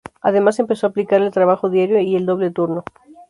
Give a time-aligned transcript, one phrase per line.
[0.19, 2.83] Además empezó a aplicar el trabajo diario y el doble turno.